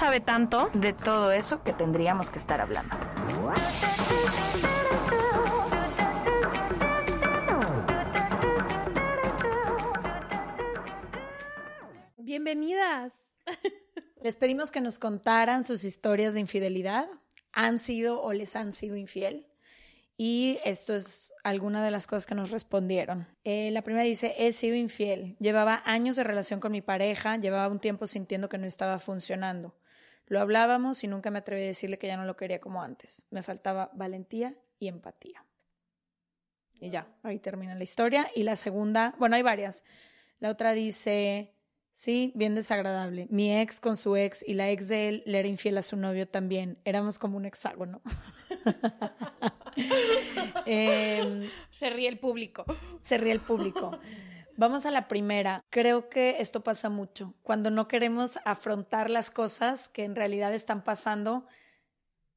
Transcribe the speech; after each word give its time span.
sabe 0.00 0.20
tanto. 0.20 0.70
de 0.72 0.94
todo 0.94 1.30
eso 1.30 1.62
que 1.62 1.74
tendríamos 1.74 2.30
que 2.30 2.38
estar 2.38 2.58
hablando. 2.58 2.96
Bienvenidas. 12.16 13.36
Les 14.22 14.36
pedimos 14.36 14.70
que 14.70 14.80
nos 14.80 14.98
contaran 14.98 15.64
sus 15.64 15.84
historias 15.84 16.32
de 16.32 16.40
infidelidad. 16.40 17.06
¿Han 17.52 17.78
sido 17.78 18.22
o 18.22 18.32
les 18.32 18.56
han 18.56 18.72
sido 18.72 18.96
infiel? 18.96 19.48
Y 20.16 20.58
esto 20.64 20.94
es 20.94 21.34
alguna 21.44 21.84
de 21.84 21.90
las 21.90 22.06
cosas 22.06 22.24
que 22.24 22.34
nos 22.34 22.50
respondieron. 22.50 23.26
Eh, 23.44 23.70
la 23.70 23.82
primera 23.82 24.04
dice, 24.04 24.34
he 24.38 24.54
sido 24.54 24.76
infiel. 24.76 25.36
Llevaba 25.40 25.82
años 25.84 26.16
de 26.16 26.24
relación 26.24 26.58
con 26.58 26.72
mi 26.72 26.80
pareja, 26.80 27.36
llevaba 27.36 27.68
un 27.68 27.80
tiempo 27.80 28.06
sintiendo 28.06 28.48
que 28.48 28.56
no 28.56 28.66
estaba 28.66 28.98
funcionando. 28.98 29.74
Lo 30.30 30.40
hablábamos 30.40 31.02
y 31.02 31.08
nunca 31.08 31.32
me 31.32 31.40
atreví 31.40 31.64
a 31.64 31.66
decirle 31.66 31.98
que 31.98 32.06
ya 32.06 32.16
no 32.16 32.24
lo 32.24 32.36
quería 32.36 32.60
como 32.60 32.80
antes. 32.82 33.26
Me 33.30 33.42
faltaba 33.42 33.90
valentía 33.94 34.54
y 34.78 34.86
empatía. 34.86 35.44
Y 36.80 36.88
ya, 36.88 37.08
ahí 37.24 37.40
termina 37.40 37.74
la 37.74 37.82
historia. 37.82 38.30
Y 38.36 38.44
la 38.44 38.54
segunda, 38.54 39.12
bueno, 39.18 39.34
hay 39.34 39.42
varias. 39.42 39.84
La 40.38 40.50
otra 40.50 40.72
dice, 40.72 41.52
sí, 41.92 42.30
bien 42.36 42.54
desagradable. 42.54 43.26
Mi 43.28 43.58
ex 43.58 43.80
con 43.80 43.96
su 43.96 44.14
ex 44.14 44.46
y 44.46 44.54
la 44.54 44.70
ex 44.70 44.86
de 44.86 45.08
él 45.08 45.22
le 45.26 45.40
era 45.40 45.48
infiel 45.48 45.76
a 45.78 45.82
su 45.82 45.96
novio 45.96 46.28
también. 46.28 46.78
Éramos 46.84 47.18
como 47.18 47.36
un 47.36 47.44
hexágono. 47.44 48.00
Em, 50.66 51.48
Se 51.70 51.90
ríe 51.90 52.08
el 52.08 52.18
público. 52.18 52.64
se 53.02 53.18
ríe 53.18 53.32
el 53.32 53.40
público. 53.40 53.98
Vamos 54.60 54.84
a 54.84 54.90
la 54.90 55.08
primera. 55.08 55.64
Creo 55.70 56.10
que 56.10 56.36
esto 56.38 56.62
pasa 56.62 56.90
mucho. 56.90 57.32
Cuando 57.42 57.70
no 57.70 57.88
queremos 57.88 58.38
afrontar 58.44 59.08
las 59.08 59.30
cosas 59.30 59.88
que 59.88 60.04
en 60.04 60.14
realidad 60.14 60.52
están 60.52 60.84
pasando, 60.84 61.46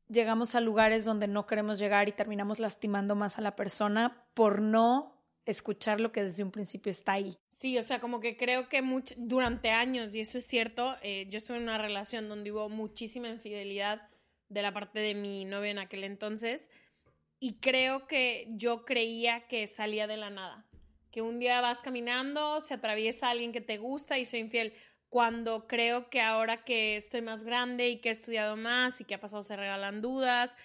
llegamos 0.08 0.56
a 0.56 0.62
lugares 0.62 1.04
donde 1.04 1.28
no 1.28 1.46
queremos 1.46 1.80
llegar 1.80 2.08
y 2.08 2.14
terminamos 2.14 2.60
lastimando 2.60 3.16
más 3.16 3.40
a 3.40 3.42
la 3.42 3.58
persona 3.58 4.26
por 4.36 4.62
no 4.62 5.22
escuchar 5.46 6.00
lo 6.00 6.14
que 6.14 6.24
desde 6.24 6.46
un 6.46 6.52
principio 6.52 6.94
está 6.94 7.12
ahí. 7.12 7.36
Sí, 7.50 7.78
o 7.78 7.84
sea, 7.84 8.00
como 8.00 8.22
que 8.22 8.38
creo 8.38 8.70
que 8.70 8.82
much- 8.82 9.16
durante 9.18 9.72
años, 9.72 10.16
y 10.16 10.22
eso 10.22 10.38
es 10.38 10.46
cierto, 10.46 10.96
eh, 11.02 11.28
yo 11.30 11.36
estuve 11.36 11.58
en 11.58 11.64
una 11.64 11.78
relación 11.78 12.30
donde 12.30 12.54
hubo 12.54 12.70
muchísima 12.70 13.28
infidelidad 13.28 14.08
de 14.48 14.62
la 14.62 14.74
parte 14.74 15.02
de 15.02 15.14
mi 15.14 15.44
novia 15.44 15.72
en 15.72 15.80
aquel 15.80 16.06
entonces, 16.06 16.70
y 17.42 17.56
creo 17.60 18.08
que 18.08 18.48
yo 18.52 18.86
creía 18.86 19.46
que 19.48 19.68
salía 19.68 20.08
de 20.08 20.16
la 20.16 20.30
nada, 20.30 20.66
que 21.14 21.22
un 21.22 21.40
día 21.40 21.62
vas 21.62 21.84
caminando, 21.84 22.60
se 22.60 22.74
atraviesa 22.74 23.30
alguien 23.30 23.52
que 23.52 23.62
te 23.62 23.78
gusta 23.78 24.18
y 24.18 24.26
soy 24.26 24.40
infiel. 24.40 24.74
Cuando 25.10 25.68
creo 25.68 26.10
que 26.10 26.20
ahora 26.20 26.66
que 26.66 26.96
estoy 26.96 27.22
más 27.22 27.44
grande 27.44 27.88
y 27.88 28.02
que 28.02 28.10
he 28.10 28.12
estudiado 28.12 28.58
más 28.58 29.00
y 29.00 29.06
que 29.06 29.14
ha 29.14 29.22
pasado 29.22 29.44
se 29.44 29.56
regalan 29.56 30.02
dudas 30.02 30.58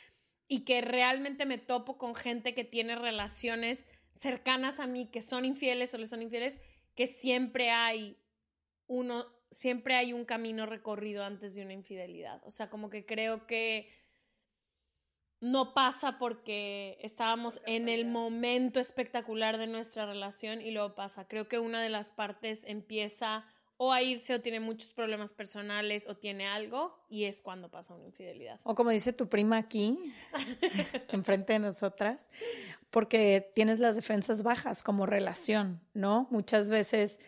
y 0.48 0.64
que 0.64 0.80
realmente 0.80 1.44
me 1.44 1.58
topo 1.58 1.98
con 1.98 2.14
gente 2.14 2.54
que 2.54 2.64
tiene 2.64 2.96
relaciones 2.96 3.86
cercanas 4.10 4.80
a 4.80 4.86
mí 4.86 5.10
que 5.10 5.20
son 5.20 5.44
infieles 5.44 5.92
o 5.92 5.98
le 5.98 6.06
son 6.06 6.22
infieles, 6.22 6.58
que 6.94 7.08
siempre 7.08 7.68
hay 7.68 8.16
uno, 8.86 9.26
siempre 9.50 9.96
hay 9.96 10.14
un 10.14 10.24
camino 10.24 10.64
recorrido 10.64 11.24
antes 11.24 11.54
de 11.56 11.62
una 11.62 11.74
infidelidad. 11.74 12.40
O 12.46 12.50
sea, 12.50 12.70
como 12.70 12.88
que 12.88 13.04
creo 13.04 13.46
que 13.46 13.92
no 15.40 15.72
pasa 15.72 16.18
porque 16.18 16.98
estábamos 17.00 17.60
en 17.66 17.88
el 17.88 18.06
momento 18.06 18.80
espectacular 18.80 19.58
de 19.58 19.66
nuestra 19.66 20.06
relación 20.06 20.60
y 20.60 20.70
luego 20.72 20.94
pasa. 20.94 21.28
Creo 21.28 21.48
que 21.48 21.58
una 21.58 21.80
de 21.82 21.88
las 21.88 22.12
partes 22.12 22.64
empieza 22.66 23.44
o 23.76 23.92
a 23.92 24.02
irse 24.02 24.34
o 24.34 24.40
tiene 24.40 24.58
muchos 24.58 24.92
problemas 24.92 25.32
personales 25.32 26.08
o 26.08 26.16
tiene 26.16 26.48
algo 26.48 26.98
y 27.08 27.24
es 27.24 27.40
cuando 27.40 27.70
pasa 27.70 27.94
una 27.94 28.06
infidelidad. 28.06 28.58
O 28.64 28.74
como 28.74 28.90
dice 28.90 29.12
tu 29.12 29.28
prima 29.28 29.56
aquí, 29.56 30.12
enfrente 31.08 31.52
de 31.52 31.60
nosotras, 31.60 32.28
porque 32.90 33.52
tienes 33.54 33.78
las 33.78 33.94
defensas 33.94 34.42
bajas 34.42 34.82
como 34.82 35.06
relación, 35.06 35.80
¿no? 35.94 36.26
Muchas 36.30 36.70
veces 36.70 37.20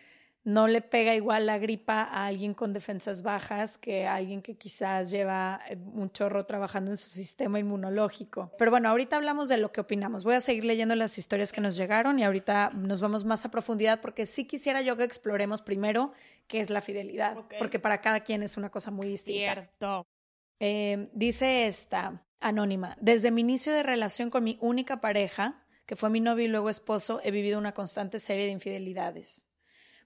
no 0.45 0.69
le 0.69 0.81
pega 0.81 1.15
igual 1.15 1.47
la 1.47 1.59
gripa 1.59 2.03
a 2.03 2.27
alguien 2.27 2.55
con 2.55 2.73
defensas 2.73 3.23
bajas 3.23 3.77
que 3.77 4.07
a 4.07 4.15
alguien 4.15 4.41
que 4.41 4.57
quizás 4.57 5.11
lleva 5.11 5.61
eh, 5.69 5.77
un 5.93 6.11
chorro 6.11 6.45
trabajando 6.45 6.91
en 6.91 6.97
su 6.97 7.11
sistema 7.11 7.59
inmunológico. 7.59 8.51
Pero 8.57 8.71
bueno, 8.71 8.89
ahorita 8.89 9.17
hablamos 9.17 9.49
de 9.49 9.59
lo 9.59 9.71
que 9.71 9.83
opinamos. 9.83 10.25
Voy 10.25 10.35
a 10.35 10.41
seguir 10.41 10.65
leyendo 10.65 10.95
las 10.95 11.19
historias 11.19 11.53
que 11.53 11.61
nos 11.61 11.77
llegaron 11.77 12.19
y 12.19 12.25
ahorita 12.25 12.71
nos 12.75 13.01
vamos 13.01 13.25
más 13.25 13.45
a 13.45 13.51
profundidad 13.51 14.01
porque 14.01 14.25
sí 14.25 14.47
quisiera 14.47 14.81
yo 14.81 14.97
que 14.97 15.05
exploremos 15.05 15.61
primero 15.61 16.13
qué 16.47 16.61
es 16.61 16.71
la 16.71 16.81
fidelidad, 16.81 17.37
porque 17.59 17.79
para 17.79 18.01
cada 18.01 18.21
quien 18.21 18.43
es 18.43 18.57
una 18.57 18.71
cosa 18.71 18.91
muy 18.91 19.07
distinta. 19.07 19.53
Cierto. 19.53 20.07
Eh, 20.59 21.11
dice 21.13 21.67
esta 21.67 22.25
anónima, 22.41 22.97
desde 23.01 23.31
mi 23.31 23.43
inicio 23.43 23.73
de 23.73 23.83
relación 23.83 24.31
con 24.31 24.45
mi 24.45 24.57
única 24.61 25.01
pareja, 25.01 25.65
que 25.85 25.97
fue 25.97 26.09
mi 26.09 26.21
novio 26.21 26.47
y 26.47 26.49
luego 26.49 26.71
esposo, 26.71 27.21
he 27.23 27.31
vivido 27.31 27.59
una 27.59 27.73
constante 27.73 28.19
serie 28.19 28.47
de 28.47 28.53
infidelidades 28.53 29.50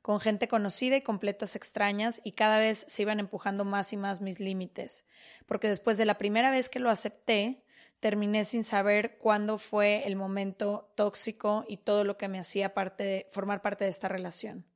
con 0.05 0.21
gente 0.21 0.49
conocida 0.49 0.99
y 0.99 1.01
completas 1.01 1.57
extrañas 1.57 2.21
y 2.25 2.33
cada 2.33 2.59
vez 2.59 2.85
se 2.87 3.01
iban 3.01 3.21
empujando 3.21 3.65
más 3.65 3.91
y 3.95 3.97
más 3.97 4.21
mis 4.21 4.39
límites, 4.39 5.07
porque 5.47 5.67
después 5.67 5.97
de 5.97 6.05
la 6.05 6.19
primera 6.19 6.51
vez 6.51 6.69
que 6.69 6.79
lo 6.79 6.91
acepté, 6.91 7.65
terminé 8.01 8.45
sin 8.45 8.65
saber 8.65 9.17
cuándo 9.17 9.57
fue 9.57 10.07
el 10.07 10.17
momento 10.17 10.93
tóxico 10.95 11.65
y 11.69 11.79
todo 11.79 12.05
lo 12.05 12.19
que 12.19 12.29
me 12.29 12.39
hacía 12.39 12.75
parte 12.75 13.03
de, 13.03 13.29
formar 13.33 13.63
parte 13.63 13.85
de 13.85 13.91
esta 13.91 14.09
relación. 14.09 14.67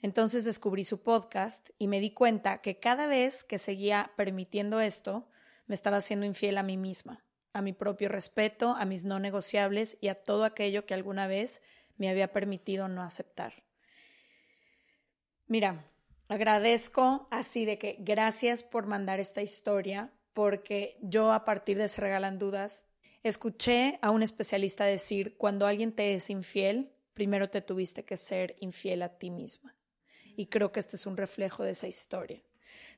Entonces 0.00 0.44
descubrí 0.44 0.82
su 0.82 1.00
podcast 1.00 1.70
y 1.78 1.86
me 1.86 2.00
di 2.00 2.10
cuenta 2.10 2.60
que 2.60 2.80
cada 2.80 3.06
vez 3.06 3.44
que 3.44 3.60
seguía 3.60 4.10
permitiendo 4.16 4.80
esto, 4.80 5.28
me 5.68 5.76
estaba 5.76 5.98
haciendo 5.98 6.26
infiel 6.26 6.58
a 6.58 6.64
mí 6.64 6.76
misma, 6.76 7.24
a 7.52 7.62
mi 7.62 7.72
propio 7.72 8.08
respeto, 8.08 8.74
a 8.76 8.84
mis 8.84 9.04
no 9.04 9.20
negociables 9.20 9.96
y 10.00 10.08
a 10.08 10.16
todo 10.16 10.42
aquello 10.42 10.86
que 10.86 10.94
alguna 10.94 11.28
vez 11.28 11.62
me 11.98 12.08
había 12.08 12.32
permitido 12.32 12.88
no 12.88 13.04
aceptar. 13.04 13.61
Mira, 15.52 15.84
agradezco 16.28 17.28
así 17.30 17.66
de 17.66 17.76
que 17.76 17.98
gracias 17.98 18.64
por 18.64 18.86
mandar 18.86 19.20
esta 19.20 19.42
historia, 19.42 20.10
porque 20.32 20.96
yo 21.02 21.30
a 21.30 21.44
partir 21.44 21.76
de 21.76 21.88
Se 21.88 22.00
Regalan 22.00 22.38
Dudas 22.38 22.86
escuché 23.22 23.98
a 24.00 24.12
un 24.12 24.22
especialista 24.22 24.86
decir, 24.86 25.36
cuando 25.36 25.66
alguien 25.66 25.92
te 25.92 26.14
es 26.14 26.30
infiel, 26.30 26.90
primero 27.12 27.50
te 27.50 27.60
tuviste 27.60 28.02
que 28.02 28.16
ser 28.16 28.56
infiel 28.60 29.02
a 29.02 29.10
ti 29.10 29.28
misma. 29.28 29.76
Y 30.36 30.46
creo 30.46 30.72
que 30.72 30.80
este 30.80 30.96
es 30.96 31.04
un 31.04 31.18
reflejo 31.18 31.64
de 31.64 31.72
esa 31.72 31.86
historia. 31.86 32.40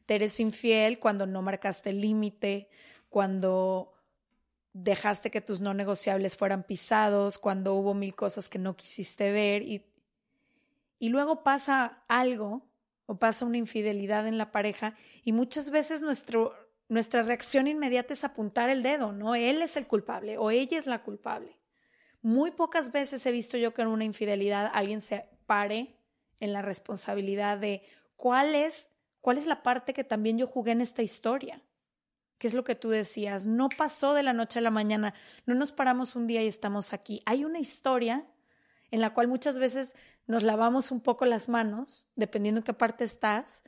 Te 0.06 0.14
eres 0.14 0.38
infiel 0.38 1.00
cuando 1.00 1.26
no 1.26 1.42
marcaste 1.42 1.90
el 1.90 2.00
límite, 2.00 2.68
cuando 3.08 3.94
dejaste 4.74 5.32
que 5.32 5.40
tus 5.40 5.60
no 5.60 5.74
negociables 5.74 6.36
fueran 6.36 6.62
pisados, 6.62 7.36
cuando 7.36 7.74
hubo 7.74 7.94
mil 7.94 8.14
cosas 8.14 8.48
que 8.48 8.60
no 8.60 8.76
quisiste 8.76 9.32
ver 9.32 9.62
y, 9.62 9.84
y 10.98 11.08
luego 11.08 11.42
pasa 11.42 12.02
algo 12.08 12.68
o 13.06 13.18
pasa 13.18 13.44
una 13.44 13.58
infidelidad 13.58 14.26
en 14.26 14.38
la 14.38 14.50
pareja 14.50 14.94
y 15.22 15.32
muchas 15.32 15.70
veces 15.70 16.02
nuestra 16.02 17.22
reacción 17.22 17.66
inmediata 17.66 18.12
es 18.12 18.24
apuntar 18.24 18.70
el 18.70 18.82
dedo, 18.82 19.12
¿no? 19.12 19.34
Él 19.34 19.62
es 19.62 19.76
el 19.76 19.86
culpable 19.86 20.38
o 20.38 20.50
ella 20.50 20.78
es 20.78 20.86
la 20.86 21.02
culpable. 21.02 21.58
Muy 22.22 22.50
pocas 22.50 22.92
veces 22.92 23.24
he 23.26 23.32
visto 23.32 23.58
yo 23.58 23.74
que 23.74 23.82
en 23.82 23.88
una 23.88 24.04
infidelidad 24.04 24.70
alguien 24.72 25.02
se 25.02 25.28
pare 25.46 25.98
en 26.40 26.52
la 26.52 26.62
responsabilidad 26.62 27.58
de 27.58 27.82
cuál 28.16 28.54
es, 28.54 28.90
cuál 29.20 29.36
es 29.36 29.46
la 29.46 29.62
parte 29.62 29.92
que 29.92 30.04
también 30.04 30.38
yo 30.38 30.46
jugué 30.46 30.72
en 30.72 30.80
esta 30.80 31.02
historia 31.02 31.62
que 32.38 32.48
es 32.48 32.54
lo 32.54 32.64
que 32.64 32.74
tú 32.74 32.90
decías, 32.90 33.46
no 33.46 33.68
pasó 33.70 34.12
de 34.12 34.22
la 34.22 34.32
noche 34.32 34.58
a 34.58 34.62
la 34.62 34.70
mañana, 34.70 35.14
no 35.46 35.54
nos 35.54 35.72
paramos 35.72 36.14
un 36.14 36.26
día 36.26 36.42
y 36.42 36.46
estamos 36.46 36.92
aquí. 36.92 37.22
Hay 37.26 37.44
una 37.44 37.58
historia 37.58 38.26
en 38.90 39.00
la 39.00 39.14
cual 39.14 39.28
muchas 39.28 39.58
veces 39.58 39.96
nos 40.26 40.42
lavamos 40.42 40.90
un 40.90 41.00
poco 41.00 41.24
las 41.24 41.48
manos, 41.48 42.08
dependiendo 42.16 42.60
en 42.60 42.64
qué 42.64 42.74
parte 42.74 43.04
estás, 43.04 43.62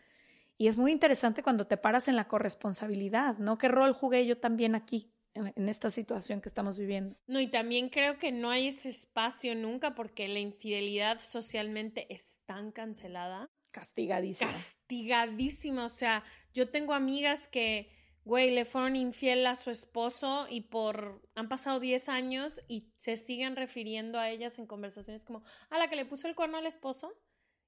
y 0.59 0.69
es 0.69 0.77
muy 0.77 0.93
interesante 0.93 1.43
cuando 1.43 1.67
te 1.67 1.77
paras 1.77 2.09
en 2.09 2.17
la 2.17 2.29
corresponsabilidad, 2.29 3.39
¿no? 3.39 3.59
¿Qué 3.59 3.69
rol 3.69 3.93
jugué 3.93 4.27
yo 4.27 4.39
también 4.39 4.75
aquí? 4.75 5.13
En, 5.35 5.69
esta 5.69 5.91
situación 5.91 6.41
que 6.41 6.49
estamos 6.49 6.79
viviendo. 6.79 7.15
No, 7.27 7.39
y 7.41 7.49
también 7.49 7.91
creo 7.91 8.17
que 8.19 8.33
no 8.33 8.49
hay 8.49 8.69
ese 8.69 8.89
espacio 8.89 9.55
nunca 9.55 9.95
porque 9.95 10.29
la 10.29 10.39
infidelidad 10.39 11.21
socialmente 11.21 12.07
es 12.09 12.41
tan 12.47 12.73
cancelada. 12.73 13.51
Castigadísima. 13.71 14.51
Castigadísima. 14.51 15.85
O 15.85 15.91
sea, 15.91 16.25
yo 16.55 16.71
tengo 16.71 16.95
amigas 16.95 17.49
que, 17.49 17.91
güey, 18.27 18.51
le 18.51 18.65
fueron 18.65 18.97
infiel 18.97 19.47
a 19.47 19.55
su 19.55 19.71
esposo 19.71 20.47
y 20.51 20.63
por. 20.63 21.23
han 21.37 21.49
pasado 21.49 21.79
10 21.79 22.09
años 22.09 22.61
y 22.67 22.91
se 22.97 23.17
siguen 23.17 23.55
refiriendo 23.55 24.19
a 24.19 24.29
ellas 24.31 24.59
en 24.59 24.67
conversaciones 24.67 25.25
como, 25.25 25.45
a 25.71 25.79
la 25.79 25.89
que 25.89 25.95
le 25.95 26.05
puso 26.05 26.27
el 26.27 26.35
cuerno 26.35 26.59
al 26.59 26.67
esposo. 26.67 27.17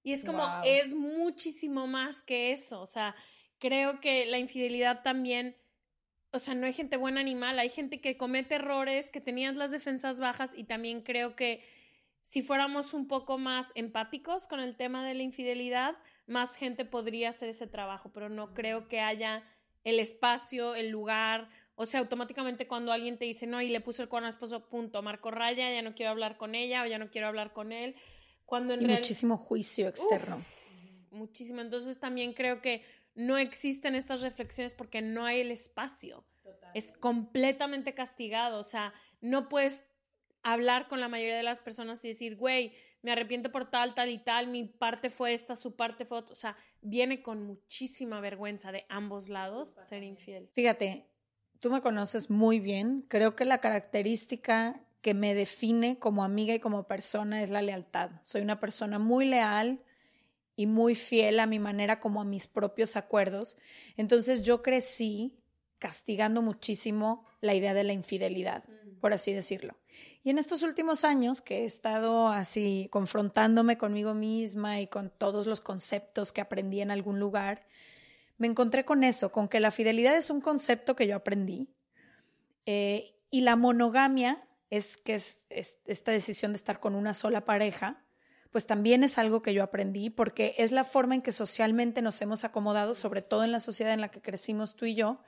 Y 0.02 0.12
es 0.12 0.25
como, 0.25 0.44
es 0.64 0.94
muchísimo 0.94 1.87
más 1.87 2.25
que 2.25 2.50
eso. 2.50 2.81
O 2.81 2.87
sea, 2.87 3.14
creo 3.58 4.00
que 4.00 4.26
la 4.26 4.40
infidelidad 4.40 5.02
también, 5.02 5.56
o 6.32 6.40
sea, 6.40 6.55
no 6.55 6.66
hay 6.66 6.72
gente 6.72 6.96
buena 6.96 7.22
ni 7.22 7.37
mala, 7.37 7.62
hay 7.62 7.70
gente 7.70 8.00
que 8.00 8.16
comete 8.16 8.56
errores, 8.56 9.12
que 9.12 9.20
tenías 9.20 9.54
las 9.54 9.70
defensas 9.70 10.19
bajas 10.19 10.56
y 10.56 10.64
también 10.64 11.02
creo 11.02 11.37
que 11.37 11.62
si 12.22 12.43
fuéramos 12.43 12.94
un 12.94 13.06
poco 13.06 13.38
más 13.38 13.70
empáticos 13.76 14.49
con 14.49 14.58
el 14.58 14.76
tema 14.76 15.06
de 15.06 15.14
la 15.14 15.22
infidelidad, 15.22 15.96
más 16.26 16.56
gente 16.56 16.84
podría 16.84 17.31
hacer 17.31 17.49
ese 17.49 17.69
trabajo, 17.69 18.11
pero 18.12 18.28
no 18.28 18.54
creo 18.54 18.88
que 18.88 19.00
haya 19.00 19.44
el 19.84 20.00
espacio, 20.00 20.75
el 20.75 20.88
lugar, 20.88 21.48
o 21.75 21.86
sea, 21.86 22.00
automáticamente 22.00 22.66
cuando 22.66 22.92
alguien 22.92 23.19
te 23.19 23.25
dice, 23.25 23.46
no, 23.46 23.62
y 23.62 23.69
le 23.69 23.80
puso 23.80 24.02
el 24.02 24.08
cuerno 24.08 24.26
al 24.26 24.34
esposo, 24.34 24.69
punto, 24.69 25.02
marco 25.02 25.30
raya, 25.30 25.72
ya 25.72 25.82
no 25.82 25.94
quiero 25.94 26.10
hablar 26.10 26.36
con 26.36 26.54
ella 26.54 26.82
o 26.82 26.86
ya 26.86 26.98
no 26.98 27.10
quiero 27.10 27.28
hablar 27.28 27.52
con 27.52 27.72
él 27.72 27.94
y 28.50 28.86
muchísimo 28.86 29.36
juicio 29.36 29.88
externo. 29.88 30.42
muchísimo. 31.10 31.60
Entonces 31.60 32.00
también 32.00 32.32
creo 32.32 32.62
que 32.62 32.82
no 33.14 33.36
existen 33.36 33.94
estas 33.94 34.22
reflexiones 34.22 34.75
porque 34.75 35.02
no 35.02 35.26
hay 35.26 35.40
el 35.40 35.50
espacio. 35.50 36.25
Es 36.75 36.92
completamente 36.92 37.94
castigado. 37.94 38.58
O 38.58 38.64
sea, 38.64 38.94
no 39.20 39.48
puedes 39.48 39.82
hablar 40.42 40.88
con 40.88 41.00
la 41.00 41.08
mayoría 41.08 41.36
de 41.36 41.42
las 41.42 41.60
personas 41.60 42.02
y 42.04 42.08
decir, 42.08 42.36
güey, 42.36 42.75
me 43.03 43.12
arrepiento 43.12 43.50
por 43.53 43.71
tal, 43.71 43.95
tal 43.95 44.11
y 44.11 44.19
tal, 44.19 44.49
mi 44.49 44.65
parte 44.65 45.11
fue 45.11 45.35
esta, 45.35 45.55
su 45.56 45.77
parte 45.77 46.05
fue 46.05 46.19
otra. 46.19 46.33
O 46.33 46.37
sea, 46.37 46.56
viene 46.81 47.23
con 47.23 47.43
muchísima 47.43 48.21
vergüenza 48.21 48.73
de 48.73 48.85
ambos 48.89 49.29
lados 49.29 49.69
ser 49.69 50.03
infiel. 50.03 50.50
Fíjate, 50.55 51.06
tú 51.61 51.71
me 51.71 51.81
conoces 51.81 52.31
muy 52.31 52.61
bien. 52.61 53.05
Creo 53.09 53.37
que 53.37 53.45
la 53.45 53.59
característica 53.59 54.81
que 55.00 55.15
me 55.15 55.35
define 55.35 55.99
como 55.99 56.25
amiga 56.25 56.55
y 56.55 56.61
como 56.61 56.87
persona 56.89 57.43
es 57.43 57.50
la 57.50 57.62
lealtad. 57.62 58.11
Soy 58.23 58.43
una 58.43 58.59
persona 58.59 58.99
muy 58.99 59.27
leal 59.27 59.81
y 60.56 60.67
muy 60.67 60.97
fiel 60.97 61.39
a 61.39 61.47
mi 61.47 61.61
manera 61.61 62.00
como 62.00 62.21
a 62.21 62.25
mis 62.25 62.49
propios 62.49 62.97
acuerdos. 62.97 63.56
Entonces 63.97 64.43
yo 64.43 64.61
crecí 64.61 65.39
castigando 65.79 66.43
muchísimo 66.43 67.25
la 67.41 67.55
idea 67.55 67.75
de 67.75 67.85
la 67.85 67.93
infidelidad, 67.93 68.65
mm. 68.65 68.99
por 68.99 69.12
así 69.12 69.33
decirlo. 69.33 69.77
Y 70.23 70.31
en 70.31 70.39
estos 70.39 70.62
últimos 70.62 71.05
años 71.05 71.41
que 71.41 71.61
he 71.61 71.65
estado 71.65 72.29
así 72.29 72.89
confrontándome 72.91 73.79
conmigo 73.79 74.15
misma 74.15 74.81
y 74.81 74.87
con 74.87 75.11
todos 75.11 75.47
los 75.47 75.61
conceptos 75.61 76.33
que 76.33 76.41
aprendí 76.41 76.81
en 76.81 76.91
algún 76.91 77.19
lugar, 77.19 77.67
me 78.37 78.47
encontré 78.47 78.85
con 78.85 79.05
eso, 79.05 79.33
con 79.33 79.49
que 79.49 79.61
la 79.61 79.71
fidelidad 79.71 80.17
es 80.17 80.31
un 80.31 80.41
concepto 80.41 80.97
que 80.97 81.06
yo 81.06 81.17
aprendí 81.17 81.69
eh, 82.67 83.15
y 83.31 83.41
la 83.41 83.56
monogamia 83.56 84.47
es 84.71 84.97
que 84.97 85.15
es, 85.15 85.47
esta 85.49 86.12
decisión 86.12 86.53
de 86.53 86.56
estar 86.56 86.81
con 86.81 86.95
una 86.95 87.15
sola 87.15 87.45
pareja, 87.45 88.05
pues 88.50 88.67
también 88.67 89.03
es 89.05 89.19
algo 89.19 89.43
que 89.43 89.55
yo 89.55 89.62
aprendí 89.62 90.11
porque 90.11 90.55
es 90.59 90.73
la 90.73 90.85
forma 90.85 91.15
en 91.15 91.23
que 91.23 91.33
socialmente 91.33 92.03
nos 92.03 92.21
hemos 92.21 92.45
acomodado, 92.45 92.95
sobre 92.95 93.23
todo 93.23 93.45
en 93.45 93.53
la 93.53 93.61
sociedad 93.61 93.93
en 93.93 94.00
la 94.00 94.11
que 94.11 94.21
crecimos 94.21 94.77
tú 94.77 94.85
y 94.85 94.95
yo, 94.95 95.21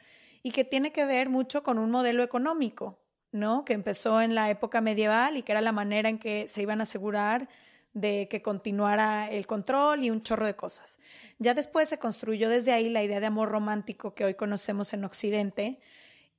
y 0.42 0.52
que 0.52 0.64
tiene 0.64 0.92
que 0.92 1.04
ver 1.04 1.28
mucho 1.28 1.62
con 1.62 1.78
un 1.78 1.90
modelo 1.90 2.22
económico, 2.22 2.98
¿no? 3.32 3.64
Que 3.64 3.72
empezó 3.72 4.20
en 4.20 4.34
la 4.34 4.50
época 4.50 4.80
medieval 4.80 5.36
y 5.36 5.42
que 5.42 5.52
era 5.52 5.60
la 5.60 5.72
manera 5.72 6.08
en 6.08 6.18
que 6.18 6.48
se 6.48 6.62
iban 6.62 6.80
a 6.80 6.84
asegurar 6.84 7.48
de 7.92 8.28
que 8.30 8.42
continuara 8.42 9.28
el 9.28 9.46
control 9.46 10.04
y 10.04 10.10
un 10.10 10.22
chorro 10.22 10.46
de 10.46 10.54
cosas. 10.54 11.00
Ya 11.38 11.54
después 11.54 11.88
se 11.88 11.98
construyó 11.98 12.48
desde 12.48 12.72
ahí 12.72 12.88
la 12.88 13.02
idea 13.02 13.20
de 13.20 13.26
amor 13.26 13.48
romántico 13.48 14.14
que 14.14 14.24
hoy 14.24 14.34
conocemos 14.34 14.92
en 14.92 15.04
Occidente 15.04 15.80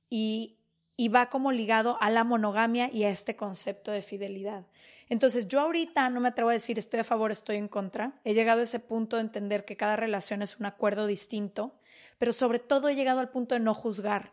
y 0.08 0.58
y 0.96 1.08
va 1.08 1.30
como 1.30 1.52
ligado 1.52 1.96
a 2.00 2.10
la 2.10 2.24
monogamia 2.24 2.90
y 2.92 3.04
a 3.04 3.10
este 3.10 3.34
concepto 3.34 3.90
de 3.90 4.02
fidelidad. 4.02 4.66
Entonces, 5.08 5.48
yo 5.48 5.60
ahorita 5.60 6.08
no 6.10 6.20
me 6.20 6.28
atrevo 6.28 6.50
a 6.50 6.54
decir 6.54 6.78
estoy 6.78 7.00
a 7.00 7.04
favor, 7.04 7.32
estoy 7.32 7.56
en 7.56 7.68
contra. 7.68 8.20
He 8.24 8.34
llegado 8.34 8.60
a 8.60 8.64
ese 8.64 8.78
punto 8.78 9.16
de 9.16 9.22
entender 9.22 9.64
que 9.64 9.76
cada 9.76 9.96
relación 9.96 10.42
es 10.42 10.58
un 10.58 10.66
acuerdo 10.66 11.06
distinto, 11.06 11.74
pero 12.18 12.32
sobre 12.32 12.58
todo 12.58 12.88
he 12.88 12.94
llegado 12.94 13.20
al 13.20 13.30
punto 13.30 13.54
de 13.54 13.60
no 13.60 13.74
juzgar 13.74 14.32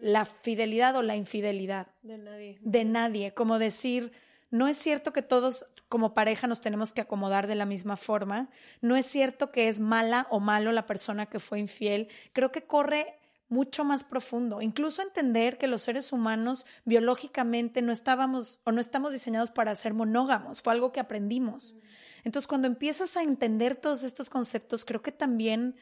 la 0.00 0.24
fidelidad 0.24 0.96
o 0.96 1.02
la 1.02 1.16
infidelidad. 1.16 1.88
De 2.02 2.18
nadie. 2.18 2.58
De 2.62 2.84
nadie. 2.84 3.34
Como 3.34 3.58
decir, 3.58 4.12
no 4.50 4.68
es 4.68 4.76
cierto 4.76 5.12
que 5.12 5.22
todos 5.22 5.66
como 5.88 6.14
pareja 6.14 6.46
nos 6.46 6.60
tenemos 6.60 6.92
que 6.92 7.00
acomodar 7.00 7.46
de 7.46 7.54
la 7.54 7.66
misma 7.66 7.96
forma. 7.96 8.48
No 8.80 8.96
es 8.96 9.06
cierto 9.06 9.50
que 9.50 9.68
es 9.68 9.80
mala 9.80 10.26
o 10.30 10.40
malo 10.40 10.72
la 10.72 10.86
persona 10.86 11.26
que 11.26 11.38
fue 11.38 11.58
infiel. 11.58 12.08
Creo 12.32 12.52
que 12.52 12.66
corre 12.66 13.18
mucho 13.48 13.84
más 13.84 14.04
profundo. 14.04 14.60
Incluso 14.60 15.02
entender 15.02 15.56
que 15.56 15.66
los 15.66 15.82
seres 15.82 16.12
humanos 16.12 16.66
biológicamente 16.84 17.82
no 17.82 17.92
estábamos 17.92 18.60
o 18.64 18.72
no 18.72 18.80
estamos 18.80 19.12
diseñados 19.12 19.50
para 19.50 19.74
ser 19.74 19.94
monógamos, 19.94 20.60
fue 20.60 20.74
algo 20.74 20.92
que 20.92 21.00
aprendimos. 21.00 21.76
Entonces, 22.24 22.46
cuando 22.46 22.66
empiezas 22.68 23.16
a 23.16 23.22
entender 23.22 23.76
todos 23.76 24.02
estos 24.02 24.28
conceptos, 24.28 24.84
creo 24.84 25.02
que 25.02 25.12
también 25.12 25.76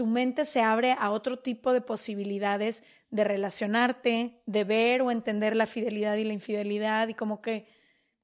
tu 0.00 0.06
mente 0.06 0.46
se 0.46 0.62
abre 0.62 0.96
a 0.98 1.10
otro 1.10 1.40
tipo 1.40 1.74
de 1.74 1.82
posibilidades 1.82 2.84
de 3.10 3.22
relacionarte, 3.22 4.40
de 4.46 4.64
ver 4.64 5.02
o 5.02 5.10
entender 5.10 5.54
la 5.54 5.66
fidelidad 5.66 6.16
y 6.16 6.24
la 6.24 6.32
infidelidad 6.32 7.08
y 7.08 7.12
como 7.12 7.42
que 7.42 7.66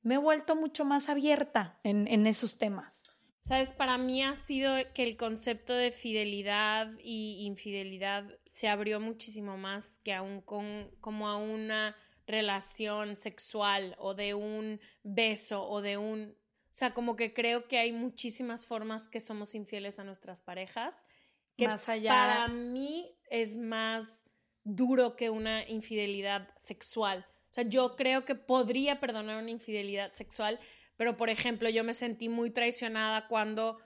me 0.00 0.14
he 0.14 0.16
vuelto 0.16 0.56
mucho 0.56 0.86
más 0.86 1.10
abierta 1.10 1.78
en, 1.84 2.26
esos 2.26 2.56
temas. 2.56 3.14
Sabes, 3.40 3.74
para 3.74 3.98
mí 3.98 4.22
ha 4.22 4.34
sido 4.36 4.74
que 4.94 5.02
el 5.02 5.18
concepto 5.18 5.74
de 5.74 5.90
fidelidad 5.90 6.92
y 7.04 7.44
infidelidad 7.44 8.24
se 8.46 8.68
abrió 8.68 8.98
muchísimo 8.98 9.58
más 9.58 9.98
que 10.02 10.14
aún 10.14 10.40
con 10.40 10.90
como 11.02 11.28
a 11.28 11.36
una 11.36 11.94
relación 12.26 13.16
sexual 13.16 13.96
o 13.98 14.14
de 14.14 14.32
un 14.32 14.80
beso 15.02 15.68
o 15.68 15.82
de 15.82 15.98
un, 15.98 16.22
o 16.30 16.74
sea, 16.74 16.94
como 16.94 17.16
que 17.16 17.34
creo 17.34 17.68
que 17.68 17.76
hay 17.76 17.92
muchísimas 17.92 18.66
formas 18.66 19.08
que 19.08 19.20
somos 19.20 19.54
infieles 19.54 19.98
a 19.98 20.04
nuestras 20.04 20.40
parejas 20.40 21.04
que 21.56 21.68
más 21.68 21.88
allá 21.88 22.10
para 22.10 22.48
mí 22.48 23.14
es 23.30 23.56
más 23.56 24.26
duro 24.64 25.16
que 25.16 25.30
una 25.30 25.66
infidelidad 25.68 26.48
sexual. 26.56 27.26
O 27.50 27.52
sea, 27.52 27.64
yo 27.64 27.96
creo 27.96 28.24
que 28.24 28.34
podría 28.34 29.00
perdonar 29.00 29.40
una 29.40 29.50
infidelidad 29.50 30.12
sexual, 30.12 30.58
pero, 30.96 31.16
por 31.16 31.30
ejemplo, 31.30 31.68
yo 31.68 31.84
me 31.84 31.94
sentí 31.94 32.28
muy 32.28 32.50
traicionada 32.50 33.28
cuando 33.28 33.78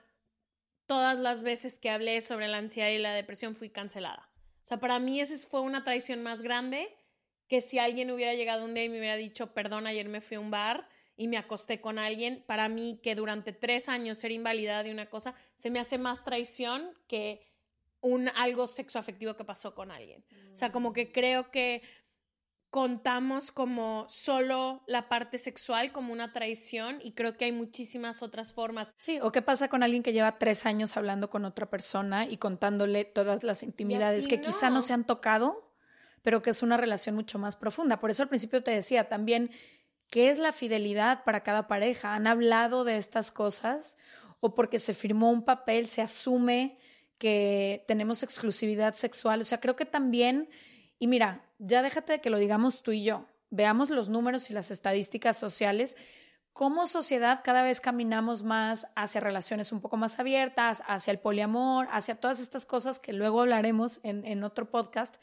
todas 0.86 1.18
las 1.18 1.42
veces 1.42 1.78
que 1.78 1.90
hablé 1.90 2.20
sobre 2.20 2.48
la 2.48 2.58
ansiedad 2.58 2.88
y 2.90 2.98
la 2.98 3.12
depresión 3.12 3.54
fui 3.54 3.70
cancelada. 3.70 4.28
O 4.62 4.66
sea, 4.66 4.78
para 4.78 4.98
mí 4.98 5.20
esa 5.20 5.36
fue 5.46 5.60
una 5.60 5.84
traición 5.84 6.22
más 6.22 6.42
grande 6.42 6.88
que 7.46 7.60
si 7.60 7.78
alguien 7.78 8.10
hubiera 8.10 8.34
llegado 8.34 8.64
un 8.64 8.74
día 8.74 8.84
y 8.84 8.88
me 8.88 8.98
hubiera 8.98 9.16
dicho, 9.16 9.52
perdón, 9.52 9.86
ayer 9.86 10.08
me 10.08 10.20
fui 10.20 10.36
a 10.36 10.40
un 10.40 10.50
bar 10.50 10.88
y 11.16 11.28
me 11.28 11.36
acosté 11.36 11.80
con 11.80 11.98
alguien, 11.98 12.44
para 12.46 12.68
mí 12.68 13.00
que 13.02 13.14
durante 13.14 13.52
tres 13.52 13.88
años 13.88 14.18
ser 14.18 14.30
invalidada 14.32 14.82
de 14.82 14.92
una 14.92 15.10
cosa 15.10 15.34
se 15.54 15.70
me 15.70 15.78
hace 15.78 15.98
más 15.98 16.24
traición 16.24 16.90
que 17.08 17.49
un 18.00 18.28
algo 18.34 18.66
sexoafectivo 18.66 19.36
que 19.36 19.44
pasó 19.44 19.74
con 19.74 19.90
alguien. 19.90 20.24
O 20.52 20.54
sea, 20.54 20.72
como 20.72 20.92
que 20.92 21.12
creo 21.12 21.50
que 21.50 21.82
contamos 22.70 23.50
como 23.50 24.06
solo 24.08 24.82
la 24.86 25.08
parte 25.08 25.38
sexual 25.38 25.90
como 25.90 26.12
una 26.12 26.32
traición 26.32 27.00
y 27.02 27.12
creo 27.12 27.36
que 27.36 27.46
hay 27.46 27.52
muchísimas 27.52 28.22
otras 28.22 28.54
formas. 28.54 28.94
Sí, 28.96 29.18
o 29.20 29.32
qué 29.32 29.42
pasa 29.42 29.68
con 29.68 29.82
alguien 29.82 30.04
que 30.04 30.12
lleva 30.12 30.38
tres 30.38 30.64
años 30.66 30.96
hablando 30.96 31.30
con 31.30 31.44
otra 31.44 31.68
persona 31.68 32.26
y 32.26 32.36
contándole 32.36 33.04
todas 33.04 33.42
las 33.42 33.64
intimidades 33.64 34.28
que 34.28 34.40
quizá 34.40 34.70
no 34.70 34.82
se 34.82 34.92
han 34.92 35.04
tocado, 35.04 35.72
pero 36.22 36.42
que 36.42 36.50
es 36.50 36.62
una 36.62 36.76
relación 36.76 37.16
mucho 37.16 37.38
más 37.40 37.56
profunda. 37.56 37.98
Por 37.98 38.10
eso 38.10 38.22
al 38.22 38.28
principio 38.28 38.62
te 38.62 38.70
decía 38.70 39.08
también, 39.08 39.50
¿qué 40.08 40.30
es 40.30 40.38
la 40.38 40.52
fidelidad 40.52 41.24
para 41.24 41.42
cada 41.42 41.66
pareja? 41.66 42.14
¿Han 42.14 42.28
hablado 42.28 42.84
de 42.84 42.98
estas 42.98 43.32
cosas? 43.32 43.98
¿O 44.38 44.54
porque 44.54 44.78
se 44.78 44.94
firmó 44.94 45.30
un 45.30 45.44
papel 45.44 45.88
se 45.88 46.02
asume 46.02 46.78
que 47.20 47.84
tenemos 47.86 48.24
exclusividad 48.24 48.94
sexual? 48.94 49.40
O 49.40 49.44
sea, 49.44 49.60
creo 49.60 49.76
que 49.76 49.84
también 49.84 50.48
y 51.00 51.06
mira, 51.06 51.42
ya 51.58 51.82
déjate 51.82 52.12
de 52.12 52.20
que 52.20 52.30
lo 52.30 52.36
digamos 52.36 52.82
tú 52.82 52.92
y 52.92 53.02
yo. 53.02 53.26
Veamos 53.48 53.88
los 53.88 54.10
números 54.10 54.50
y 54.50 54.52
las 54.52 54.70
estadísticas 54.70 55.36
sociales. 55.36 55.96
como 56.52 56.86
sociedad 56.88 57.40
cada 57.42 57.62
vez 57.62 57.80
caminamos 57.80 58.42
más 58.42 58.88
hacia 58.96 59.20
relaciones 59.20 59.72
un 59.72 59.80
poco 59.80 59.96
más 59.96 60.18
abiertas, 60.18 60.82
hacia 60.86 61.12
el 61.12 61.18
poliamor, 61.18 61.88
hacia 61.90 62.16
todas 62.16 62.38
estas 62.38 62.66
cosas 62.66 62.98
que 62.98 63.14
luego 63.14 63.40
hablaremos 63.40 64.00
en, 64.02 64.26
en, 64.26 64.42
otro 64.42 64.68
podcast, 64.68 65.16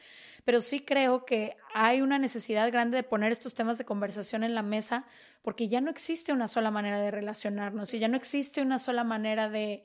pero 0.46 0.62
sí 0.62 0.80
creo 0.80 1.26
que 1.26 1.58
hay 1.76 2.02
una 2.02 2.18
necesidad 2.18 2.72
grande 2.72 2.96
de 2.96 3.04
poner 3.04 3.32
estos 3.32 3.54
temas 3.54 3.78
de 3.78 3.86
conversación 3.86 4.44
en 4.44 4.56
la 4.56 4.64
mesa 4.64 5.06
porque 5.44 5.68
ya 5.68 5.82
no 5.82 5.92
existe 5.92 6.32
una 6.32 6.48
sola 6.48 6.72
manera 6.72 7.00
de 7.02 7.12
relacionarnos 7.12 7.94
y 7.94 8.00
ya 8.00 8.08
no 8.08 8.18
existe 8.18 8.62
una 8.62 8.80
sola 8.80 9.04
manera 9.04 9.50
de, 9.50 9.84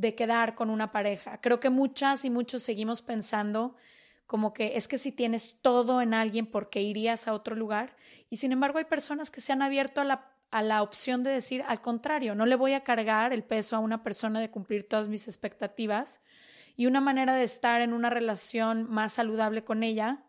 de 0.00 0.14
quedar 0.14 0.54
con 0.54 0.70
una 0.70 0.92
pareja. 0.92 1.40
Creo 1.40 1.58
que 1.58 1.70
muchas 1.70 2.24
y 2.24 2.30
muchos 2.30 2.62
seguimos 2.62 3.02
pensando 3.02 3.74
como 4.26 4.52
que 4.52 4.76
es 4.76 4.86
que 4.86 4.98
si 4.98 5.10
tienes 5.10 5.56
todo 5.62 6.02
en 6.02 6.14
alguien, 6.14 6.46
¿por 6.46 6.70
qué 6.70 6.82
irías 6.82 7.26
a 7.26 7.32
otro 7.32 7.56
lugar? 7.56 7.96
Y 8.30 8.36
sin 8.36 8.52
embargo 8.52 8.78
hay 8.78 8.84
personas 8.84 9.30
que 9.30 9.40
se 9.40 9.52
han 9.52 9.62
abierto 9.62 10.00
a 10.00 10.04
la 10.04 10.34
a 10.50 10.62
la 10.62 10.82
opción 10.82 11.22
de 11.22 11.30
decir, 11.30 11.62
al 11.66 11.82
contrario, 11.82 12.34
no 12.34 12.46
le 12.46 12.56
voy 12.56 12.72
a 12.72 12.82
cargar 12.82 13.34
el 13.34 13.44
peso 13.44 13.76
a 13.76 13.80
una 13.80 14.02
persona 14.02 14.40
de 14.40 14.50
cumplir 14.50 14.88
todas 14.88 15.06
mis 15.06 15.28
expectativas 15.28 16.22
y 16.74 16.86
una 16.86 17.00
manera 17.00 17.34
de 17.34 17.44
estar 17.44 17.82
en 17.82 17.92
una 17.92 18.08
relación 18.08 18.88
más 18.88 19.12
saludable 19.12 19.64
con 19.64 19.82
ella 19.82 20.24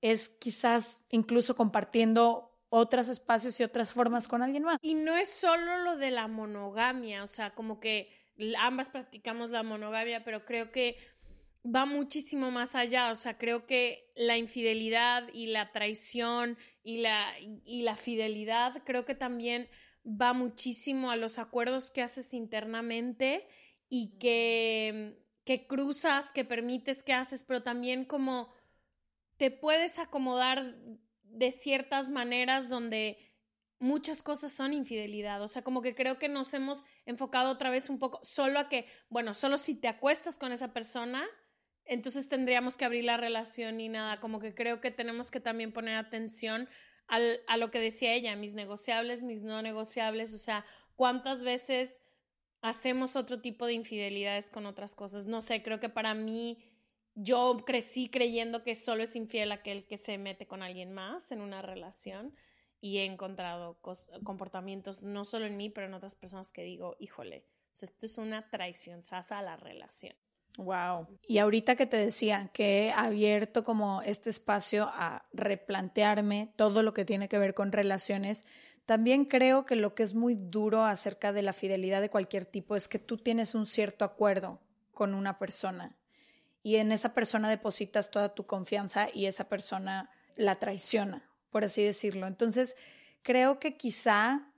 es 0.00 0.30
quizás 0.30 1.04
incluso 1.10 1.56
compartiendo 1.56 2.58
otros 2.70 3.08
espacios 3.08 3.58
y 3.60 3.64
otras 3.64 3.92
formas 3.92 4.28
con 4.28 4.42
alguien 4.42 4.62
más. 4.62 4.78
Y 4.80 4.94
no 4.94 5.16
es 5.16 5.28
solo 5.28 5.78
lo 5.78 5.96
de 5.96 6.10
la 6.10 6.28
monogamia, 6.28 7.22
o 7.22 7.26
sea, 7.26 7.50
como 7.50 7.80
que 7.80 8.19
ambas 8.58 8.88
practicamos 8.88 9.50
la 9.50 9.62
monogamia, 9.62 10.24
pero 10.24 10.44
creo 10.44 10.70
que 10.70 10.96
va 11.64 11.84
muchísimo 11.84 12.50
más 12.50 12.74
allá, 12.74 13.10
o 13.10 13.16
sea, 13.16 13.36
creo 13.36 13.66
que 13.66 14.10
la 14.16 14.38
infidelidad 14.38 15.28
y 15.32 15.48
la 15.48 15.72
traición 15.72 16.56
y 16.82 16.98
la, 16.98 17.26
y 17.38 17.82
la 17.82 17.96
fidelidad 17.96 18.82
creo 18.84 19.04
que 19.04 19.14
también 19.14 19.68
va 20.04 20.32
muchísimo 20.32 21.10
a 21.10 21.16
los 21.16 21.38
acuerdos 21.38 21.90
que 21.90 22.02
haces 22.02 22.32
internamente 22.32 23.46
y 23.88 24.18
que, 24.18 25.22
que 25.44 25.66
cruzas, 25.66 26.32
que 26.32 26.44
permites, 26.44 27.02
que 27.02 27.12
haces, 27.12 27.44
pero 27.44 27.62
también 27.62 28.04
como 28.04 28.52
te 29.36 29.50
puedes 29.50 29.98
acomodar 29.98 30.76
de 31.22 31.50
ciertas 31.50 32.10
maneras 32.10 32.68
donde 32.68 33.18
muchas 33.80 34.22
cosas 34.22 34.52
son 34.52 34.72
infidelidad. 34.72 35.42
O 35.42 35.48
sea, 35.48 35.62
como 35.62 35.82
que 35.82 35.94
creo 35.94 36.18
que 36.18 36.28
nos 36.28 36.54
hemos 36.54 36.84
enfocado 37.06 37.50
otra 37.50 37.70
vez 37.70 37.90
un 37.90 37.98
poco 37.98 38.20
solo 38.22 38.60
a 38.60 38.68
que, 38.68 38.86
bueno, 39.08 39.34
solo 39.34 39.58
si 39.58 39.74
te 39.74 39.88
acuestas 39.88 40.38
con 40.38 40.52
esa 40.52 40.72
persona, 40.72 41.26
entonces 41.86 42.28
tendríamos 42.28 42.76
que 42.76 42.84
abrir 42.84 43.04
la 43.04 43.16
relación 43.16 43.80
y 43.80 43.88
nada, 43.88 44.20
como 44.20 44.38
que 44.38 44.54
creo 44.54 44.80
que 44.80 44.90
tenemos 44.90 45.30
que 45.30 45.40
también 45.40 45.72
poner 45.72 45.96
atención 45.96 46.68
al, 47.08 47.40
a 47.48 47.56
lo 47.56 47.70
que 47.70 47.80
decía 47.80 48.14
ella, 48.14 48.36
mis 48.36 48.54
negociables, 48.54 49.22
mis 49.22 49.42
no 49.42 49.60
negociables, 49.62 50.32
o 50.34 50.38
sea, 50.38 50.64
cuántas 50.94 51.42
veces 51.42 52.02
hacemos 52.60 53.16
otro 53.16 53.40
tipo 53.40 53.66
de 53.66 53.72
infidelidades 53.72 54.50
con 54.50 54.66
otras 54.66 54.94
cosas. 54.94 55.26
No 55.26 55.40
sé, 55.40 55.62
creo 55.62 55.80
que 55.80 55.88
para 55.88 56.14
mí 56.14 56.62
yo 57.14 57.64
crecí 57.66 58.08
creyendo 58.08 58.62
que 58.62 58.76
solo 58.76 59.02
es 59.02 59.16
infiel 59.16 59.50
aquel 59.50 59.86
que 59.86 59.98
se 59.98 60.18
mete 60.18 60.46
con 60.46 60.62
alguien 60.62 60.92
más 60.92 61.32
en 61.32 61.40
una 61.40 61.62
relación 61.62 62.34
y 62.80 62.98
he 62.98 63.04
encontrado 63.04 63.78
comportamientos 64.24 65.02
no 65.02 65.24
solo 65.24 65.46
en 65.46 65.56
mí, 65.56 65.70
pero 65.70 65.86
en 65.86 65.94
otras 65.94 66.14
personas 66.14 66.52
que 66.52 66.62
digo, 66.62 66.96
híjole, 66.98 67.44
esto 67.80 68.06
es 68.06 68.18
una 68.18 68.48
traición 68.48 69.02
sasa 69.02 69.38
a 69.38 69.42
la 69.42 69.56
relación. 69.56 70.14
Wow. 70.56 71.06
Y 71.26 71.38
ahorita 71.38 71.76
que 71.76 71.86
te 71.86 71.96
decía 71.96 72.50
que 72.52 72.86
he 72.86 72.92
abierto 72.92 73.64
como 73.64 74.02
este 74.02 74.30
espacio 74.30 74.90
a 74.92 75.24
replantearme 75.32 76.52
todo 76.56 76.82
lo 76.82 76.92
que 76.92 77.04
tiene 77.04 77.28
que 77.28 77.38
ver 77.38 77.54
con 77.54 77.72
relaciones, 77.72 78.44
también 78.84 79.24
creo 79.24 79.64
que 79.64 79.76
lo 79.76 79.94
que 79.94 80.02
es 80.02 80.14
muy 80.14 80.34
duro 80.34 80.84
acerca 80.84 81.32
de 81.32 81.42
la 81.42 81.52
fidelidad 81.52 82.00
de 82.00 82.10
cualquier 82.10 82.46
tipo 82.46 82.74
es 82.74 82.88
que 82.88 82.98
tú 82.98 83.16
tienes 83.16 83.54
un 83.54 83.66
cierto 83.66 84.04
acuerdo 84.04 84.60
con 84.92 85.14
una 85.14 85.38
persona 85.38 85.96
y 86.62 86.76
en 86.76 86.92
esa 86.92 87.14
persona 87.14 87.48
depositas 87.48 88.10
toda 88.10 88.34
tu 88.34 88.46
confianza 88.46 89.08
y 89.12 89.26
esa 89.26 89.48
persona 89.48 90.10
la 90.36 90.56
traiciona, 90.56 91.29
por 91.50 91.64
así 91.64 91.84
decirlo. 91.84 92.26
Entonces, 92.26 92.76
creo 93.22 93.58
que 93.58 93.76
quizá 93.76 94.52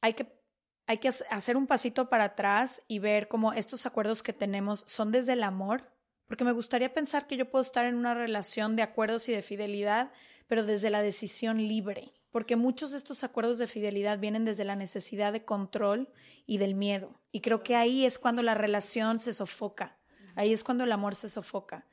hay 0.00 0.14
que 0.14 0.42
hay 0.86 0.98
que 0.98 1.08
hacer 1.08 1.56
un 1.56 1.66
pasito 1.66 2.08
para 2.08 2.24
atrás 2.24 2.82
y 2.88 2.98
ver 2.98 3.28
cómo 3.28 3.52
estos 3.52 3.86
acuerdos 3.86 4.22
que 4.22 4.32
tenemos 4.32 4.84
son 4.86 5.12
desde 5.12 5.34
el 5.34 5.42
amor, 5.42 5.90
porque 6.26 6.44
me 6.44 6.52
gustaría 6.52 6.92
pensar 6.92 7.26
que 7.26 7.36
yo 7.36 7.50
puedo 7.50 7.62
estar 7.62 7.86
en 7.86 7.94
una 7.94 8.14
relación 8.14 8.76
de 8.76 8.82
acuerdos 8.82 9.28
y 9.28 9.32
de 9.32 9.42
fidelidad, 9.42 10.12
pero 10.48 10.64
desde 10.64 10.90
la 10.90 11.00
decisión 11.00 11.58
libre, 11.66 12.12
porque 12.30 12.56
muchos 12.56 12.90
de 12.90 12.98
estos 12.98 13.24
acuerdos 13.24 13.58
de 13.58 13.68
fidelidad 13.68 14.18
vienen 14.18 14.44
desde 14.44 14.64
la 14.64 14.76
necesidad 14.76 15.32
de 15.32 15.44
control 15.44 16.12
y 16.46 16.58
del 16.58 16.74
miedo. 16.74 17.20
Y 17.30 17.40
creo 17.40 17.62
que 17.62 17.76
ahí 17.76 18.04
es 18.04 18.18
cuando 18.18 18.42
la 18.42 18.54
relación 18.54 19.20
se 19.20 19.32
sofoca, 19.32 19.98
ahí 20.34 20.52
es 20.52 20.64
cuando 20.64 20.84
el 20.84 20.92
amor 20.92 21.14
se 21.14 21.28
sofoca. 21.28 21.86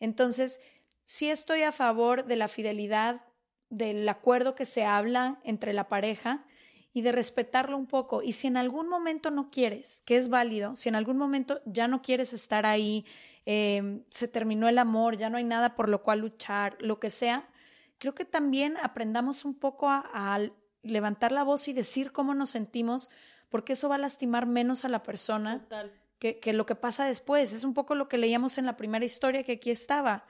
Entonces, 0.00 0.60
sí 1.04 1.30
estoy 1.30 1.62
a 1.62 1.72
favor 1.72 2.24
de 2.24 2.36
la 2.36 2.48
fidelidad, 2.48 3.22
del 3.72 4.08
acuerdo 4.08 4.54
que 4.54 4.66
se 4.66 4.84
habla 4.84 5.40
entre 5.44 5.72
la 5.72 5.88
pareja, 5.88 6.44
y 6.94 7.02
de 7.02 7.12
respetarlo 7.12 7.76
un 7.76 7.86
poco. 7.86 8.22
Y 8.22 8.32
si 8.32 8.46
en 8.46 8.56
algún 8.56 8.88
momento 8.88 9.30
no 9.30 9.50
quieres, 9.50 10.02
que 10.04 10.16
es 10.16 10.28
válido, 10.28 10.76
si 10.76 10.88
en 10.88 10.94
algún 10.94 11.16
momento 11.16 11.60
ya 11.64 11.88
no 11.88 12.02
quieres 12.02 12.32
estar 12.32 12.66
ahí, 12.66 13.06
em, 13.46 14.02
se 14.10 14.28
terminó 14.28 14.68
el 14.68 14.78
amor, 14.78 15.16
ya 15.16 15.30
no 15.30 15.38
hay 15.38 15.44
nada 15.44 15.74
por 15.74 15.88
lo 15.88 16.02
cual 16.02 16.20
luchar, 16.20 16.76
lo 16.80 17.00
que 17.00 17.10
sea, 17.10 17.48
creo 17.98 18.14
que 18.14 18.24
también 18.24 18.76
aprendamos 18.82 19.44
un 19.44 19.54
poco 19.54 19.88
a, 19.88 20.38
levantar 20.84 21.30
la 21.30 21.44
voz 21.44 21.68
y 21.68 21.72
decir 21.72 22.10
cómo 22.10 22.34
nos 22.34 22.50
sentimos, 22.50 23.08
porque 23.50 23.74
eso 23.74 23.88
va 23.88 23.94
a 23.94 23.98
lastimar 23.98 24.46
menos 24.46 24.84
a 24.84 24.88
la 24.88 25.04
persona 25.04 25.64
que, 26.18 26.40
que 26.40 26.52
lo 26.52 26.66
que 26.66 26.74
pasa 26.74 27.06
después. 27.06 27.52
Es 27.52 27.62
un 27.62 27.72
poco 27.72 27.94
lo 27.94 28.08
que 28.08 28.18
leíamos 28.18 28.58
en 28.58 28.66
la 28.66 28.76
primera 28.76 29.04
historia 29.04 29.44
que 29.44 29.52
aquí 29.52 29.70
estaba. 29.70 30.24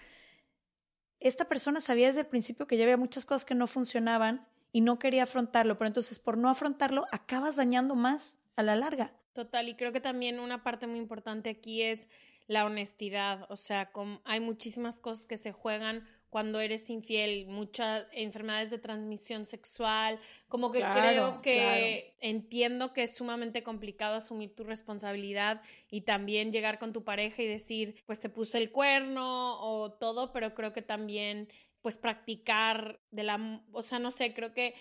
Esta 1.23 1.45
persona 1.45 1.81
sabía 1.81 2.09
desde 2.09 2.23
el 2.23 2.27
principio 2.27 2.67
que 2.67 2.77
ya 2.77 2.83
había 2.83 2.97
muchas 2.97 3.25
cosas 3.25 3.45
que 3.45 3.55
no 3.55 3.69
funcionaban 3.69 4.45
y 4.73 4.81
no 4.81 4.99
quería 4.99 5.23
afrontarlo, 5.23 5.79
pero 5.79 5.87
entonces 5.87 6.19
por 6.19 6.37
no 6.37 6.49
afrontarlo 6.49 7.07
acabas 7.13 7.55
dañando 7.55 7.95
más 7.95 8.41
a 8.57 8.65
la 8.65 8.75
larga. 8.75 9.13
Total, 9.33 9.69
y 9.69 9.77
creo 9.77 9.93
que 9.93 10.01
también 10.01 10.41
una 10.41 10.65
parte 10.65 10.89
muy 10.89 10.99
importante 10.99 11.49
aquí 11.49 11.83
es 11.83 12.09
la 12.49 12.65
honestidad, 12.65 13.47
o 13.51 13.57
sea, 13.57 13.93
hay 14.25 14.41
muchísimas 14.41 15.01
cosas 15.01 15.27
que 15.27 15.37
se 15.37 15.53
juegan 15.53 16.05
cuando 16.33 16.61
eres 16.61 16.89
infiel, 16.89 17.47
muchas 17.47 18.07
enfermedades 18.11 18.71
de 18.71 18.79
transmisión 18.79 19.45
sexual, 19.45 20.19
como 20.49 20.73
que 20.73 20.81
creo 20.81 21.43
que 21.43 22.17
entiendo 22.21 22.95
que 22.95 23.03
es 23.03 23.15
sumamente 23.15 23.63
complicado 23.63 24.15
asumir 24.15 24.55
tu 24.55 24.65
responsabilidad 24.65 25.61
y 25.91 26.01
también 26.01 26.51
llegar 26.51 26.79
con 26.79 26.95
tu 26.95 27.05
pareja 27.05 27.43
y 27.43 27.47
decir, 27.47 28.03
pues 28.07 28.19
te 28.19 28.31
puse 28.31 28.57
el 28.57 28.73
cuerno 28.73 29.61
o 29.61 29.93
todo, 29.93 30.33
pero 30.33 30.55
creo 30.55 30.73
que 30.73 30.81
también 30.81 31.49
pues 31.83 31.99
practicar 31.99 32.99
de 33.11 33.25
la, 33.25 33.63
o 33.71 33.83
sea, 33.83 33.99
no 33.99 34.11
sé, 34.11 34.33
creo 34.33 34.55
que 34.55 34.75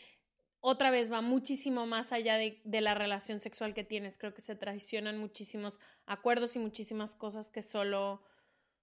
otra 0.61 0.89
vez 0.89 1.11
va 1.11 1.21
muchísimo 1.21 1.85
más 1.85 2.13
allá 2.13 2.37
de, 2.37 2.61
la 2.63 2.93
relación 2.93 3.41
sexual 3.41 3.73
que 3.73 3.83
tienes. 3.83 4.17
Creo 4.17 4.33
que 4.33 4.41
se 4.41 4.55
traicionan 4.55 5.17
muchísimos 5.17 5.81
acuerdos 6.05 6.55
y 6.55 6.59
muchísimas 6.59 7.15
cosas 7.15 7.51
que 7.51 7.61
solo, 7.61 8.23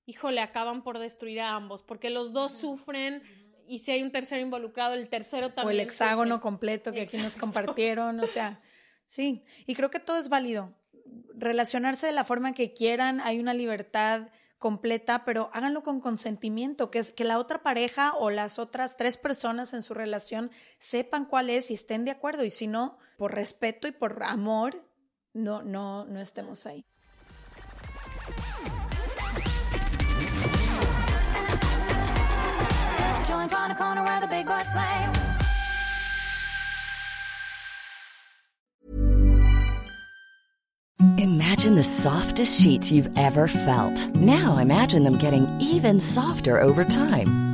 híjole, 0.09 0.41
acaban 0.41 0.83
por 0.83 0.99
destruir 0.99 1.43
a 1.43 1.55
ambos, 1.55 1.83
porque 1.83 2.09
los 2.09 2.33
dos 2.33 2.53
sufren 2.53 3.23
y 3.67 3.81
si 3.81 3.91
hay 3.91 4.03
un 4.03 4.11
tercero 4.11 4.41
involucrado, 4.41 4.95
el 4.95 5.11
tercero 5.11 5.53
también. 5.53 5.67
O 5.67 5.71
el 5.71 5.87
hexágono 5.87 6.41
completo 6.41 6.93
que 6.93 7.03
aquí 7.03 7.19
nos 7.19 7.37
compartieron, 7.37 8.19
o 8.19 8.27
sea, 8.27 8.59
sí, 9.05 9.45
y 9.67 9.75
creo 9.75 9.91
que 9.91 10.01
todo 10.01 10.17
es 10.17 10.31
válido. 10.31 10.73
Relacionarse 11.35 12.07
de 12.07 12.13
la 12.13 12.25
forma 12.25 12.55
que 12.55 12.73
quieran, 12.73 13.21
hay 13.21 13.39
una 13.39 13.53
libertad 13.53 14.31
completa, 14.57 15.27
pero 15.27 15.51
háganlo 15.53 15.83
con 15.83 16.01
consentimiento, 16.01 16.91
que 16.91 17.01
es 17.01 17.11
que 17.11 17.25
la 17.25 17.39
otra 17.39 17.63
pareja 17.63 18.15
o 18.15 18.31
las 18.31 18.59
otras 18.59 18.97
tres 18.97 19.19
personas 19.19 19.75
en 19.75 19.83
su 19.83 19.93
relación 19.93 20.51
sepan 20.79 21.27
cuál 21.27 21.51
es 21.51 21.71
y 21.71 21.75
estén 21.75 22.07
de 22.07 22.13
acuerdo 22.13 22.45
y 22.45 22.51
si 22.51 22.67
no, 22.67 22.99
por 23.19 23.35
respeto 23.35 23.87
y 23.87 23.93
por 23.93 24.23
amor, 24.23 24.89
no 25.35 25.63
no 25.63 26.07
no 26.07 26.19
estemos 26.19 26.65
ahí. 26.65 26.87
Imagine 41.19 41.75
the 41.75 41.83
softest 41.83 42.61
sheets 42.61 42.93
you've 42.93 43.11
ever 43.17 43.49
felt. 43.49 44.15
Now 44.15 44.59
imagine 44.59 45.05
them 45.05 45.19
getting 45.19 45.47
even 45.61 45.99
softer 46.01 46.61
over 46.61 46.85
time. 46.85 47.48